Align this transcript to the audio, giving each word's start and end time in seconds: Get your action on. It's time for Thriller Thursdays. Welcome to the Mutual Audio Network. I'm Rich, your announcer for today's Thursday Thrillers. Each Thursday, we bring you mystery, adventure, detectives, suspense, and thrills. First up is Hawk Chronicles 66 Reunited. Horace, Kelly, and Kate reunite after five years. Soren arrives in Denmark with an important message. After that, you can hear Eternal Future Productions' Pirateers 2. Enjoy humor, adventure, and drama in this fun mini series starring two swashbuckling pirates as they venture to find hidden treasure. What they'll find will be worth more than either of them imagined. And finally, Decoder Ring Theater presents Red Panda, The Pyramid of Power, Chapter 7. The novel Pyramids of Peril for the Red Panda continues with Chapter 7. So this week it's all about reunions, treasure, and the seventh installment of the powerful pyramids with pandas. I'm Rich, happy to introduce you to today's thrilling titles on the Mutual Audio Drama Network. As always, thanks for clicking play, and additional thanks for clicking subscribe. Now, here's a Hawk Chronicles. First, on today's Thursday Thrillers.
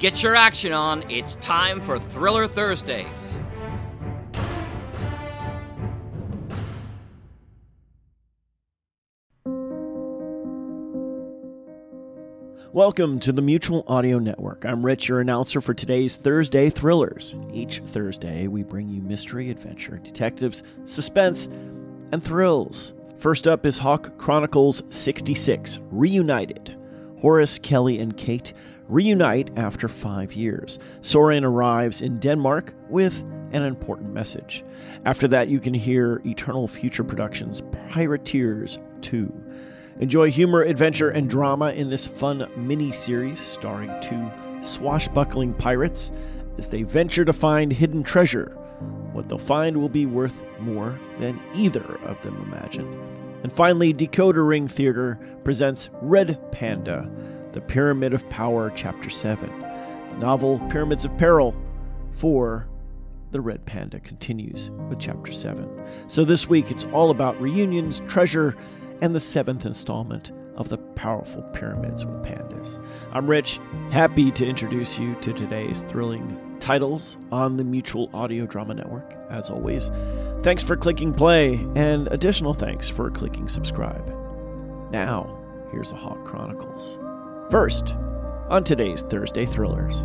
Get 0.00 0.22
your 0.22 0.34
action 0.34 0.72
on. 0.72 1.04
It's 1.10 1.34
time 1.34 1.78
for 1.82 1.98
Thriller 1.98 2.48
Thursdays. 2.48 3.38
Welcome 12.72 13.20
to 13.20 13.30
the 13.30 13.42
Mutual 13.42 13.84
Audio 13.86 14.18
Network. 14.18 14.64
I'm 14.64 14.86
Rich, 14.86 15.08
your 15.08 15.20
announcer 15.20 15.60
for 15.60 15.74
today's 15.74 16.16
Thursday 16.16 16.70
Thrillers. 16.70 17.34
Each 17.52 17.80
Thursday, 17.80 18.46
we 18.46 18.62
bring 18.62 18.88
you 18.88 19.02
mystery, 19.02 19.50
adventure, 19.50 19.98
detectives, 19.98 20.62
suspense, 20.86 21.44
and 22.10 22.24
thrills. 22.24 22.94
First 23.18 23.46
up 23.46 23.66
is 23.66 23.76
Hawk 23.76 24.16
Chronicles 24.16 24.82
66 24.88 25.78
Reunited. 25.90 26.74
Horace, 27.18 27.58
Kelly, 27.58 27.98
and 27.98 28.16
Kate 28.16 28.54
reunite 28.90 29.56
after 29.56 29.88
five 29.88 30.32
years. 30.32 30.78
Soren 31.00 31.44
arrives 31.44 32.02
in 32.02 32.18
Denmark 32.18 32.74
with 32.88 33.20
an 33.52 33.62
important 33.62 34.12
message. 34.12 34.64
After 35.04 35.28
that, 35.28 35.48
you 35.48 35.60
can 35.60 35.74
hear 35.74 36.20
Eternal 36.24 36.68
Future 36.68 37.04
Productions' 37.04 37.62
Pirateers 37.62 38.78
2. 39.02 39.32
Enjoy 40.00 40.30
humor, 40.30 40.62
adventure, 40.62 41.10
and 41.10 41.28
drama 41.28 41.72
in 41.72 41.90
this 41.90 42.06
fun 42.06 42.48
mini 42.56 42.90
series 42.90 43.40
starring 43.40 43.92
two 44.00 44.30
swashbuckling 44.62 45.54
pirates 45.54 46.10
as 46.58 46.68
they 46.70 46.82
venture 46.82 47.24
to 47.24 47.32
find 47.32 47.72
hidden 47.72 48.02
treasure. 48.02 48.56
What 49.12 49.28
they'll 49.28 49.38
find 49.38 49.76
will 49.76 49.88
be 49.88 50.06
worth 50.06 50.44
more 50.58 50.98
than 51.18 51.40
either 51.54 51.98
of 52.04 52.20
them 52.22 52.36
imagined. 52.42 52.94
And 53.42 53.52
finally, 53.52 53.92
Decoder 53.92 54.46
Ring 54.46 54.68
Theater 54.68 55.18
presents 55.44 55.90
Red 56.02 56.38
Panda, 56.52 57.10
The 57.52 57.60
Pyramid 57.60 58.14
of 58.14 58.28
Power, 58.28 58.70
Chapter 58.70 59.10
7. 59.10 59.48
The 60.10 60.16
novel 60.18 60.60
Pyramids 60.70 61.04
of 61.04 61.16
Peril 61.18 61.54
for 62.12 62.68
the 63.32 63.40
Red 63.40 63.66
Panda 63.66 63.98
continues 64.00 64.70
with 64.88 65.00
Chapter 65.00 65.32
7. 65.32 65.68
So 66.08 66.24
this 66.24 66.48
week 66.48 66.70
it's 66.70 66.84
all 66.86 67.10
about 67.10 67.40
reunions, 67.40 68.02
treasure, 68.06 68.56
and 69.00 69.14
the 69.14 69.20
seventh 69.20 69.66
installment 69.66 70.30
of 70.56 70.68
the 70.68 70.78
powerful 70.78 71.42
pyramids 71.52 72.04
with 72.04 72.22
pandas. 72.22 72.80
I'm 73.12 73.26
Rich, 73.26 73.58
happy 73.90 74.30
to 74.32 74.46
introduce 74.46 74.98
you 74.98 75.14
to 75.16 75.32
today's 75.32 75.82
thrilling 75.82 76.56
titles 76.60 77.16
on 77.32 77.56
the 77.56 77.64
Mutual 77.64 78.10
Audio 78.12 78.46
Drama 78.46 78.74
Network. 78.74 79.14
As 79.30 79.50
always, 79.50 79.90
thanks 80.42 80.62
for 80.62 80.76
clicking 80.76 81.14
play, 81.14 81.54
and 81.74 82.06
additional 82.08 82.54
thanks 82.54 82.88
for 82.88 83.10
clicking 83.10 83.48
subscribe. 83.48 84.14
Now, 84.92 85.38
here's 85.72 85.92
a 85.92 85.96
Hawk 85.96 86.24
Chronicles. 86.24 86.98
First, 87.50 87.96
on 88.48 88.62
today's 88.62 89.02
Thursday 89.02 89.44
Thrillers. 89.44 90.04